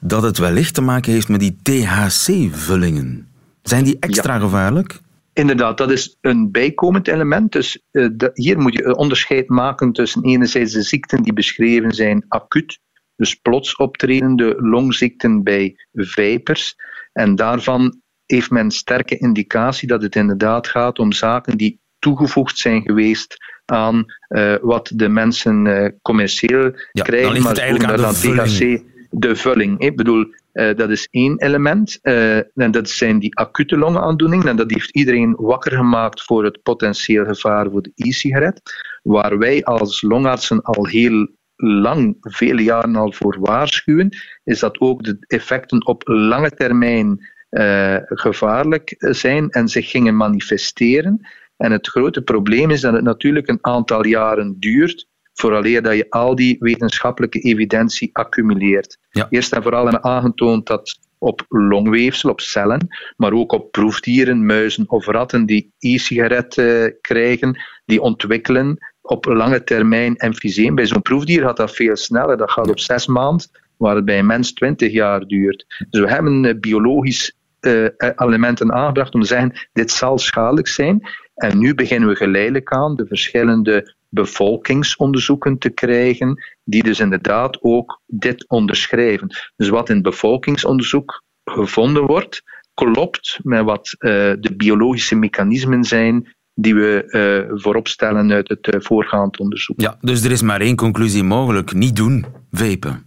[0.00, 3.26] dat het wellicht te maken heeft met die THC-vullingen.
[3.62, 5.00] Zijn die extra gevaarlijk?
[5.36, 7.52] Inderdaad, dat is een bijkomend element.
[7.52, 12.24] Dus uh, de, hier moet je onderscheid maken tussen enerzijds de ziekten die beschreven zijn
[12.28, 12.78] acuut,
[13.16, 16.74] dus plots optredende longziekten bij vijpers.
[17.12, 22.82] En daarvan heeft men sterke indicatie dat het inderdaad gaat om zaken die toegevoegd zijn
[22.82, 29.36] geweest aan uh, wat de mensen uh, commercieel ja, krijgen, maar ook dan THC, de
[29.36, 29.80] vulling.
[29.80, 31.98] Ik bedoel, dat is één element.
[32.02, 34.48] Uh, en dat zijn die acute longaandoeningen.
[34.48, 38.62] En dat heeft iedereen wakker gemaakt voor het potentieel gevaar voor de e-sigaret.
[39.02, 45.04] Waar wij als longartsen al heel lang, vele jaren al voor waarschuwen, is dat ook
[45.04, 51.28] de effecten op lange termijn uh, gevaarlijk zijn en zich gingen manifesteren.
[51.56, 55.08] En het grote probleem is dat het natuurlijk een aantal jaren duurt
[55.40, 58.98] vooraleer dat je al die wetenschappelijke evidentie accumuleert.
[59.30, 64.84] Eerst en vooral hebben aangetoond dat op longweefsel, op cellen, maar ook op proefdieren, muizen
[64.88, 70.74] of ratten die e-sigaret uh, krijgen, die ontwikkelen op lange termijn emfyseem.
[70.74, 74.18] Bij zo'n proefdier gaat dat veel sneller, dat gaat op zes maanden, waar het bij
[74.18, 75.86] een mens twintig jaar duurt.
[75.90, 81.08] Dus we hebben uh, biologisch uh, elementen aangebracht om te zeggen, dit zal schadelijk zijn.
[81.34, 88.00] En nu beginnen we geleidelijk aan de verschillende bevolkingsonderzoeken te krijgen, die dus inderdaad ook
[88.06, 89.28] dit onderschrijven.
[89.56, 92.42] Dus wat in bevolkingsonderzoek gevonden wordt,
[92.74, 97.04] klopt met wat uh, de biologische mechanismen zijn die we
[97.50, 99.80] uh, voorop stellen uit het uh, voorgaand onderzoek.
[99.80, 103.04] Ja, dus er is maar één conclusie mogelijk: niet doen, vapen.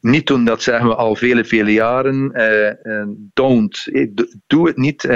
[0.00, 2.32] Niet doen, dat zeggen we al vele, vele jaren.
[3.34, 3.84] don't.
[4.46, 5.08] Doe het niet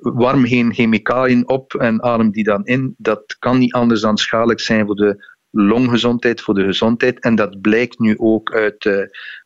[0.00, 2.94] warm geen chemicaliën op en adem die dan in.
[2.98, 7.20] Dat kan niet anders dan schadelijk zijn voor de longgezondheid, voor de gezondheid.
[7.20, 8.96] En dat blijkt nu ook uit uh,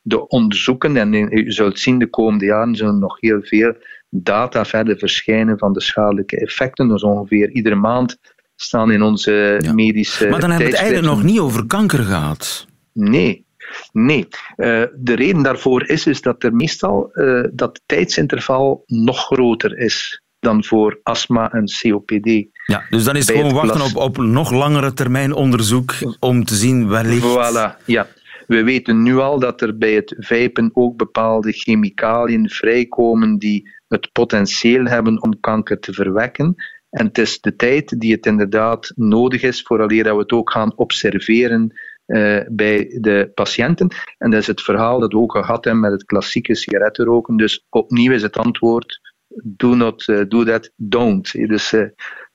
[0.03, 0.97] de onderzoeken.
[0.97, 3.75] En u zult zien, de komende jaren zullen nog heel veel
[4.09, 6.89] data verder verschijnen van de schadelijke effecten.
[6.89, 8.19] Dus ongeveer iedere maand
[8.57, 10.29] staan in onze medische.
[10.29, 12.67] Maar dan hebben we het eigenlijk nog niet over kanker gehad.
[12.93, 13.46] Nee,
[13.93, 19.79] Nee, uh, de reden daarvoor is, is dat er meestal uh, dat tijdsinterval nog groter
[19.79, 22.47] is dan voor astma en COPD.
[22.67, 26.55] Ja, dus dan is het gewoon wachten op, op nog langere termijn onderzoek om te
[26.55, 27.27] zien wellicht...
[27.27, 28.07] Voilà, ja.
[28.47, 34.13] We weten nu al dat er bij het vijpen ook bepaalde chemicaliën vrijkomen die het
[34.13, 36.55] potentieel hebben om kanker te verwekken.
[36.91, 40.51] En het is de tijd die het inderdaad nodig is, vooraleer dat we het ook
[40.51, 41.73] gaan observeren
[42.07, 43.89] uh, bij de patiënten.
[44.19, 47.37] En dat is het verhaal dat we ook gehad hebben met het klassieke sigarettenroken.
[47.37, 49.01] Dus opnieuw is het antwoord:
[49.43, 51.33] do not uh, do that, don't.
[51.33, 51.83] Dus uh,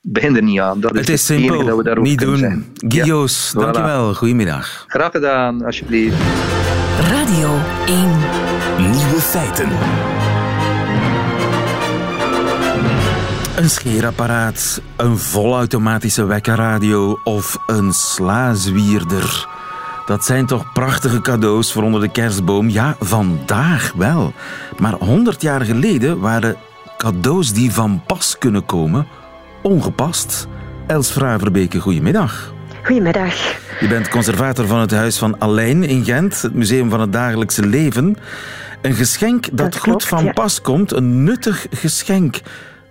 [0.00, 0.80] begin er niet aan.
[0.80, 2.36] Dat het is, is simpel, dat we daar niet doen.
[2.36, 2.72] Zijn.
[2.74, 4.14] Gio's, ja, dankjewel.
[4.14, 4.16] Voilà.
[4.16, 4.84] Goedemiddag.
[4.86, 6.16] Graag gedaan, alsjeblieft.
[6.98, 8.08] Radio 1.
[8.78, 9.68] Nieuwe feiten.
[13.56, 19.51] Een scheerapparaat, een volautomatische wekkerradio of een slaazwierder.
[20.06, 22.68] Dat zijn toch prachtige cadeaus voor onder de kerstboom?
[22.68, 24.32] Ja, vandaag wel.
[24.78, 26.56] Maar 100 jaar geleden waren
[26.96, 29.06] cadeaus die van pas kunnen komen
[29.62, 30.46] ongepast.
[30.86, 32.54] Els Vraverbeke, goedemiddag.
[32.82, 33.34] Goedemiddag.
[33.80, 37.66] Je bent conservator van het Huis van Allein in Gent, het Museum van het Dagelijkse
[37.66, 38.16] Leven.
[38.82, 42.40] Een geschenk dat, dat goed van pas komt, een nuttig geschenk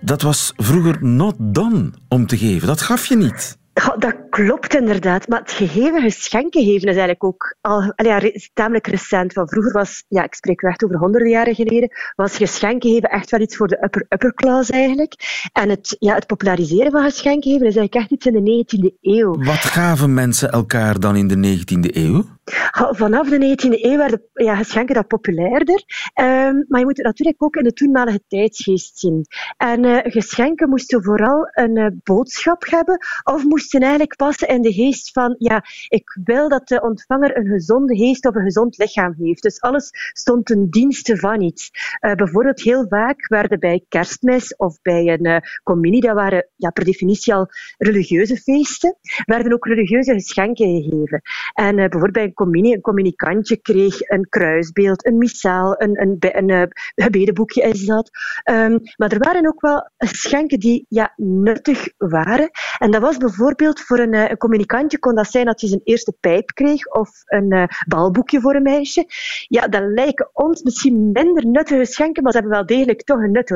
[0.00, 2.66] dat was vroeger not done om te geven.
[2.66, 3.58] Dat gaf je niet.
[3.98, 5.28] Dat klopt inderdaad.
[5.28, 8.20] Maar het gegeven geschenken geven is eigenlijk ook al ja,
[8.52, 9.32] tamelijk recent.
[9.32, 13.30] Van vroeger was, ja, ik spreek echt over honderden jaren geleden, was geschenken geven echt
[13.30, 15.14] wel iets voor de upper, upper class eigenlijk.
[15.52, 18.98] En het, ja, het populariseren van geschenken geven is eigenlijk echt iets in de 19e
[19.00, 19.44] eeuw.
[19.44, 22.24] Wat gaven mensen elkaar dan in de 19e eeuw?
[22.72, 25.84] Vanaf de 19e eeuw werden ja, geschenken dat populairder.
[26.20, 29.26] Um, maar je moet het natuurlijk ook in de toenmalige tijdsgeest zien.
[29.56, 34.72] En uh, geschenken moesten vooral een uh, boodschap hebben, of moesten eigenlijk passen in de
[34.72, 39.14] geest van, ja, ik wil dat de ontvanger een gezonde geest of een gezond lichaam
[39.18, 39.42] heeft.
[39.42, 41.70] Dus alles stond ten dienste van iets.
[42.00, 46.84] Uh, bijvoorbeeld heel vaak werden bij kerstmis of bij een communie, dat waren ja, per
[46.84, 51.20] definitie al religieuze feesten, werden ook religieuze geschenken gegeven.
[51.54, 56.72] En bijvoorbeeld bij een een communicantje kreeg een kruisbeeld, een missaal, een, een, een, een
[56.94, 58.10] gebedenboekje is dat.
[58.50, 62.50] Um, maar er waren ook wel geschenken die ja, nuttig waren.
[62.78, 66.14] En dat was bijvoorbeeld voor een, een communicantje kon dat zijn dat hij zijn eerste
[66.20, 69.04] pijp kreeg of een uh, balboekje voor een meisje.
[69.48, 73.30] Ja, dat lijken ons misschien minder nuttige geschenken, maar ze hebben wel degelijk toch een
[73.30, 73.50] nut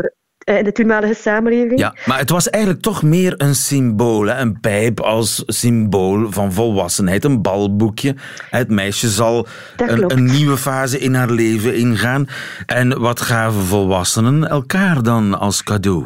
[0.55, 1.79] in de toenmalige samenleving.
[1.79, 4.27] Ja, maar het was eigenlijk toch meer een symbool.
[4.27, 4.41] Hè?
[4.41, 8.15] Een pijp als symbool van volwassenheid, een balboekje.
[8.51, 12.27] Het meisje zal een, een, nieuwe fase in haar leven ingaan.
[12.67, 16.05] En wat gaven volwassenen elkaar dan als cadeau?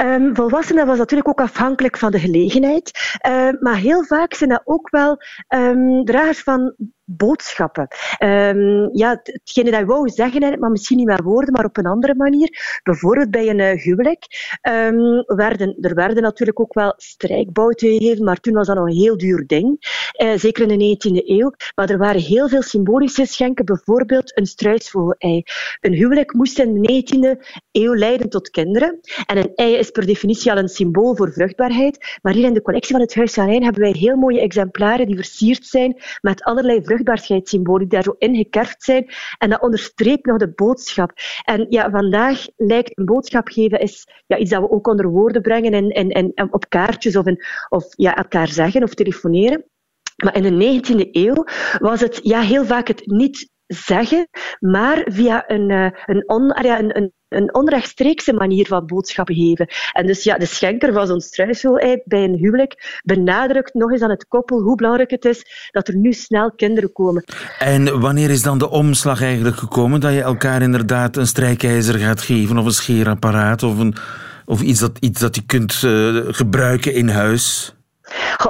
[0.00, 3.18] Um, volwassenen was natuurlijk ook afhankelijk van de gelegenheid.
[3.28, 5.16] Uh, maar heel vaak zijn dat ook wel
[5.48, 6.74] um, dragers van
[7.16, 7.88] boodschappen.
[8.18, 11.86] Um, ja, hetgene dat je wou zeggen, maar misschien niet met woorden, maar op een
[11.86, 12.80] andere manier.
[12.82, 14.26] Bijvoorbeeld bij een uh, huwelijk
[14.68, 18.92] um, werden er werden natuurlijk ook wel strijkbouten gegeven, maar toen was dat nog een
[18.92, 19.78] heel duur ding.
[20.22, 21.52] Uh, zeker in de 19e eeuw.
[21.74, 25.42] Maar er waren heel veel symbolische schenken, bijvoorbeeld een struisvogel-ei.
[25.80, 29.00] Een huwelijk moest in de 19e eeuw leiden tot kinderen.
[29.26, 32.18] En een ei is per definitie al een symbool voor vruchtbaarheid.
[32.22, 35.06] Maar hier in de collectie van het Huis van Rijn hebben wij heel mooie exemplaren
[35.06, 39.10] die versierd zijn met allerlei vruchtbaarheid vruchtbaarheidssymbolen die daar zo ingekerfd zijn.
[39.38, 41.12] En dat onderstreept nog de boodschap.
[41.44, 45.42] En ja, vandaag lijkt een boodschap geven is ja, iets dat we ook onder woorden
[45.42, 49.64] brengen en, en, en op kaartjes of, in, of ja, elkaar zeggen of telefoneren.
[50.24, 51.44] Maar in de 19e eeuw
[51.78, 54.28] was het ja, heel vaak het niet zeggen,
[54.58, 59.68] maar via een, eh, een, on, ja, een, een, een onrechtstreekse manier van boodschappen geven.
[59.92, 64.10] En dus ja, de schenker van zo'n struisvogel bij een huwelijk benadrukt nog eens aan
[64.10, 67.24] het koppel hoe belangrijk het is dat er nu snel kinderen komen.
[67.58, 72.22] En wanneer is dan de omslag eigenlijk gekomen dat je elkaar inderdaad een strijkijzer gaat
[72.22, 73.94] geven of een scheerapparaat of, een,
[74.44, 77.74] of iets, dat, iets dat je kunt uh, gebruiken in huis?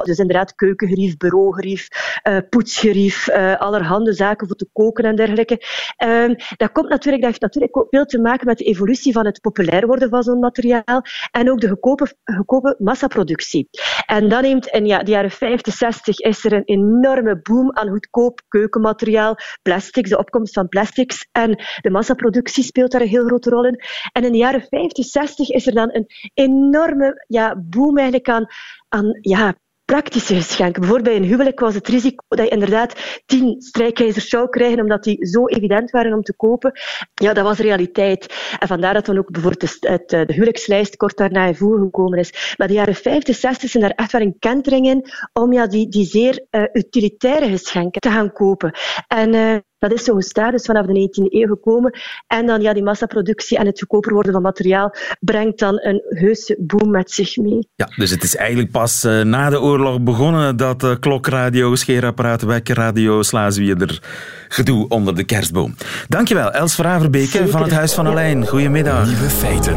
[0.03, 1.89] Dus inderdaad keukengerief, bureaugerief,
[2.29, 5.63] uh, poetsgerief, uh, allerhande zaken voor te koken en dergelijke.
[6.05, 9.27] Um, dat, komt natuurlijk, dat heeft natuurlijk ook veel te maken met de evolutie van
[9.27, 13.69] het populair worden van zo'n materiaal en ook de goedkope, goedkope massaproductie.
[14.07, 17.89] En dan neemt in ja, de jaren 50, 60 is er een enorme boom aan
[17.89, 23.51] goedkoop keukenmateriaal, plastics, de opkomst van plastics en de massaproductie speelt daar een heel grote
[23.51, 23.81] rol in.
[24.13, 28.47] En in de jaren 50, 60 is er dan een enorme ja, boom eigenlijk aan,
[28.91, 29.55] aan ja,
[29.91, 30.81] praktische geschenken.
[30.81, 35.03] Bijvoorbeeld bij een huwelijk was het risico dat je inderdaad tien strijkijzers zou krijgen, omdat
[35.03, 36.73] die zo evident waren om te kopen.
[37.15, 38.55] Ja, dat was realiteit.
[38.59, 42.55] En vandaar dat dan ook bijvoorbeeld de, de huwelijkslijst kort daarna in voer gekomen is.
[42.57, 45.89] Maar de jaren 50, 60 zijn daar echt wel een kentering in om ja, die,
[45.89, 48.79] die zeer uh, utilitaire geschenken te gaan kopen.
[49.07, 51.99] En uh, dat is zo gestaan, dus vanaf de 19e eeuw gekomen.
[52.27, 56.57] En dan ja, die massaproductie en het goedkoper worden van materiaal brengt dan een heuse
[56.59, 57.69] boom met zich mee.
[57.75, 62.43] Ja, dus het is eigenlijk pas uh, na de oorlog begonnen dat uh, klokradio, scheerapparaat,
[62.43, 64.03] wekkerradio, slaaswierder
[64.49, 65.75] gedoe onder de kerstboom.
[66.09, 68.47] Dankjewel, Els Vraverbeke van het Huis van Alijn.
[68.47, 69.07] Goedemiddag.
[69.07, 69.77] Nieuwe feiten.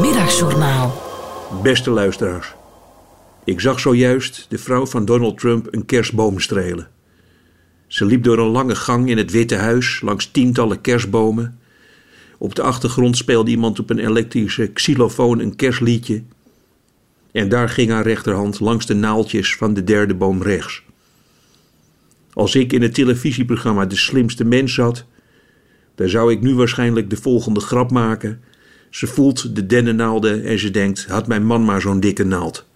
[0.00, 1.02] Middagjournaal.
[1.62, 2.54] Beste luisteraars.
[3.44, 6.88] Ik zag zojuist de vrouw van Donald Trump een kerstboom strelen.
[7.86, 11.58] Ze liep door een lange gang in het Witte Huis langs tientallen kerstbomen.
[12.38, 16.22] Op de achtergrond speelde iemand op een elektrische xylofoon een kerstliedje.
[17.32, 20.82] En daar ging haar rechterhand langs de naaldjes van de derde boom rechts.
[22.32, 25.04] Als ik in het televisieprogramma De Slimste Mens zat,
[25.94, 28.40] dan zou ik nu waarschijnlijk de volgende grap maken.
[28.90, 32.66] Ze voelt de dennennaalden en ze denkt: had mijn man maar zo'n dikke naald.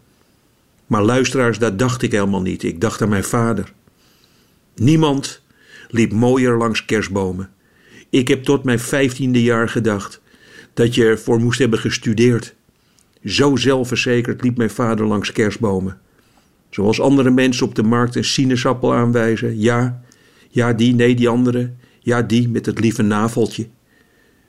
[0.89, 2.63] Maar luisteraars, dat dacht ik helemaal niet.
[2.63, 3.73] Ik dacht aan mijn vader.
[4.75, 5.43] Niemand
[5.89, 7.51] liep mooier langs kerstbomen.
[8.11, 10.21] Ik heb tot mijn vijftiende jaar gedacht
[10.75, 12.55] dat je ervoor moest hebben gestudeerd.
[13.25, 16.01] Zo zelfverzekerd liep mijn vader langs kerstbomen.
[16.71, 19.61] Zoals andere mensen op de markt een sinaasappel aanwijzen.
[19.61, 20.03] Ja,
[20.49, 21.73] ja die, nee die andere.
[22.01, 23.69] Ja die met het lieve naveltje.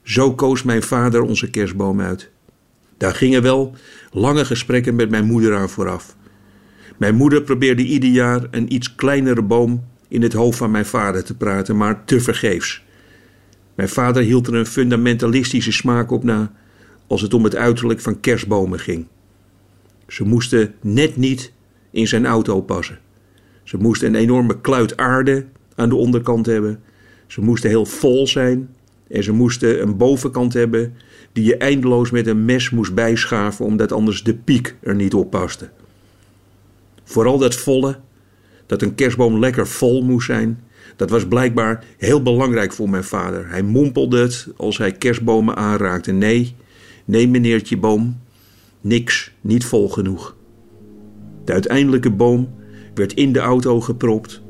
[0.04, 2.30] Zo koos mijn vader onze kerstboom uit.
[2.98, 3.76] Daar gingen wel
[4.12, 6.18] lange gesprekken met mijn moeder aan vooraf.
[7.00, 11.24] Mijn moeder probeerde ieder jaar een iets kleinere boom in het hoofd van mijn vader
[11.24, 12.84] te praten, maar tevergeefs.
[13.76, 16.52] Mijn vader hield er een fundamentalistische smaak op na
[17.08, 19.06] als het om het uiterlijk van kerstbomen ging.
[20.08, 21.52] Ze moesten net niet
[21.92, 23.00] in zijn auto passen.
[23.64, 26.80] Ze moesten een enorme kluit aarde aan de onderkant hebben.
[27.28, 28.70] Ze moesten heel vol zijn
[29.08, 30.94] en ze moesten een bovenkant hebben
[31.34, 35.30] die je eindeloos met een mes moest bijschaven omdat anders de piek er niet op
[35.30, 35.70] paste.
[37.10, 38.00] Vooral dat volle,
[38.66, 40.64] dat een kerstboom lekker vol moest zijn,
[40.96, 43.50] dat was blijkbaar heel belangrijk voor mijn vader.
[43.50, 46.12] Hij mompelde het als hij kerstbomen aanraakte.
[46.12, 46.56] Nee,
[47.06, 48.20] nee meneertje boom,
[48.82, 50.36] niks, niet vol genoeg.
[51.46, 52.50] De uiteindelijke boom
[52.94, 54.42] werd in de auto gepropt.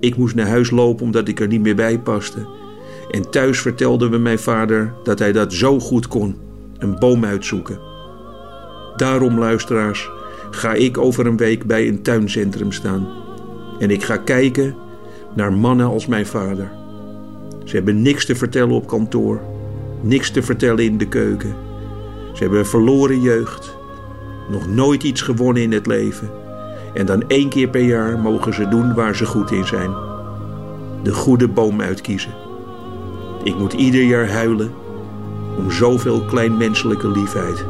[0.00, 2.48] Ik moest naar huis lopen omdat ik er niet meer bij paste.
[3.10, 6.36] En thuis vertelde me mijn vader dat hij dat zo goed kon:
[6.78, 7.80] een boom uitzoeken.
[8.96, 10.10] Daarom, luisteraars,
[10.56, 13.08] ga ik over een week bij een tuincentrum staan.
[13.78, 14.74] En ik ga kijken
[15.34, 16.70] naar mannen als mijn vader.
[17.64, 19.40] Ze hebben niks te vertellen op kantoor,
[20.00, 21.54] niks te vertellen in de keuken.
[22.32, 23.76] Ze hebben een verloren jeugd,
[24.50, 26.30] nog nooit iets gewonnen in het leven.
[26.94, 29.90] En dan één keer per jaar mogen ze doen waar ze goed in zijn.
[31.02, 32.34] De goede boom uitkiezen.
[33.44, 34.72] Ik moet ieder jaar huilen
[35.58, 37.64] om zoveel kleinmenselijke liefheid.